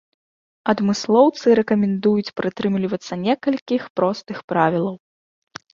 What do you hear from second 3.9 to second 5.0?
простых правілаў.